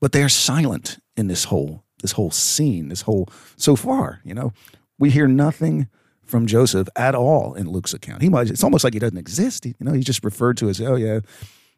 but 0.00 0.12
they 0.12 0.22
are 0.22 0.28
silent 0.30 0.98
in 1.16 1.26
this 1.26 1.44
whole 1.44 1.84
this 2.00 2.12
whole 2.12 2.30
scene, 2.30 2.88
this 2.88 3.02
whole 3.02 3.28
so 3.56 3.76
far. 3.76 4.20
You 4.24 4.34
know, 4.34 4.52
we 4.98 5.10
hear 5.10 5.28
nothing 5.28 5.88
from 6.24 6.46
Joseph 6.46 6.88
at 6.96 7.14
all 7.14 7.54
in 7.54 7.68
Luke's 7.68 7.92
account. 7.92 8.22
He 8.22 8.28
might. 8.28 8.48
It's 8.48 8.64
almost 8.64 8.84
like 8.84 8.94
he 8.94 9.00
doesn't 9.00 9.18
exist. 9.18 9.66
You 9.66 9.74
know, 9.80 9.92
he's 9.92 10.04
just 10.04 10.24
referred 10.24 10.56
to 10.58 10.68
as, 10.68 10.80
oh 10.80 10.96
yeah, 10.96 11.20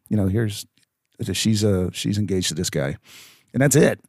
you 0.09 0.17
know, 0.17 0.27
here's 0.29 0.67
she's 1.33 1.65
uh, 1.65 1.91
she's 1.93 2.19
engaged 2.19 2.49
to 2.49 2.55
this 2.55 2.71
guy, 2.71 2.97
and 3.53 3.63
that's 3.63 3.77
it. 3.77 4.01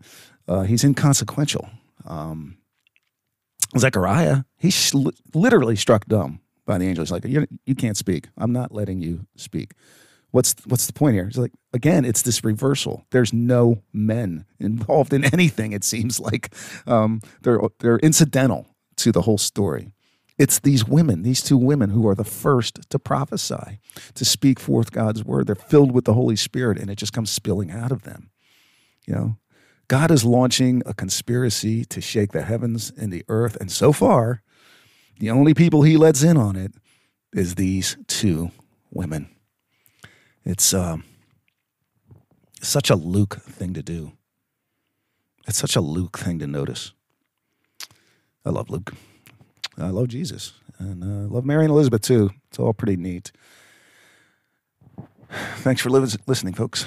Uh, 0.47 0.61
he's 0.61 0.83
inconsequential. 0.83 1.69
Um, 2.05 2.57
Zechariah, 3.77 4.43
he's 4.57 4.93
literally 5.33 5.75
struck 5.75 6.05
dumb 6.05 6.41
by 6.65 6.77
the 6.77 6.87
angel. 6.87 7.03
He's 7.03 7.11
like, 7.11 7.25
you, 7.25 7.47
you 7.65 7.75
can't 7.75 7.97
speak. 7.97 8.29
I'm 8.37 8.51
not 8.51 8.71
letting 8.71 9.01
you 9.01 9.25
speak. 9.35 9.73
What's 10.31 10.55
what's 10.65 10.87
the 10.87 10.93
point 10.93 11.13
here? 11.13 11.25
He's 11.25 11.37
like 11.37 11.51
again, 11.73 12.05
it's 12.05 12.23
this 12.23 12.43
reversal. 12.43 13.05
There's 13.11 13.31
no 13.31 13.83
men 13.93 14.45
involved 14.59 15.13
in 15.13 15.23
anything. 15.33 15.73
It 15.73 15.83
seems 15.83 16.19
like 16.19 16.55
um, 16.87 17.21
they're 17.43 17.59
they're 17.79 17.99
incidental 17.99 18.65
to 18.97 19.11
the 19.11 19.21
whole 19.21 19.37
story. 19.37 19.93
It's 20.39 20.59
these 20.59 20.85
women, 20.87 21.21
these 21.21 21.43
two 21.43 21.57
women, 21.57 21.91
who 21.91 22.07
are 22.07 22.15
the 22.15 22.23
first 22.23 22.89
to 22.89 22.97
prophesy, 22.97 23.79
to 24.15 24.25
speak 24.25 24.59
forth 24.59 24.91
God's 24.91 25.23
word. 25.23 25.45
They're 25.45 25.55
filled 25.55 25.91
with 25.91 26.05
the 26.05 26.15
Holy 26.15 26.35
Spirit, 26.35 26.79
and 26.79 26.89
it 26.89 26.97
just 26.97 27.13
comes 27.13 27.29
spilling 27.29 27.69
out 27.69 27.91
of 27.91 28.01
them. 28.01 28.31
You 29.05 29.13
know, 29.13 29.37
God 29.87 30.11
is 30.11 30.23
launching 30.23 30.81
a 30.85 30.93
conspiracy 30.93 31.85
to 31.85 32.01
shake 32.01 32.31
the 32.31 32.43
heavens 32.43 32.91
and 32.97 33.11
the 33.11 33.23
earth, 33.27 33.57
and 33.59 33.71
so 33.71 33.91
far, 33.91 34.41
the 35.19 35.29
only 35.29 35.53
people 35.53 35.83
He 35.83 35.97
lets 35.97 36.23
in 36.23 36.37
on 36.37 36.55
it 36.55 36.73
is 37.33 37.55
these 37.55 37.97
two 38.07 38.51
women. 38.91 39.29
It's 40.45 40.73
um, 40.73 41.03
such 42.61 42.89
a 42.89 42.95
Luke 42.95 43.41
thing 43.41 43.73
to 43.73 43.83
do. 43.83 44.13
It's 45.47 45.57
such 45.57 45.75
a 45.75 45.81
Luke 45.81 46.17
thing 46.17 46.39
to 46.39 46.47
notice. 46.47 46.93
I 48.45 48.49
love 48.49 48.69
Luke. 48.69 48.93
I 49.77 49.89
love 49.89 50.07
Jesus. 50.09 50.53
And 50.79 51.03
I 51.03 51.07
uh, 51.07 51.27
love 51.29 51.45
Mary 51.45 51.63
and 51.63 51.71
Elizabeth 51.71 52.01
too. 52.01 52.31
It's 52.49 52.59
all 52.59 52.73
pretty 52.73 52.97
neat. 52.97 53.31
Thanks 55.57 55.81
for 55.81 55.89
listening, 55.89 56.53
folks. 56.53 56.85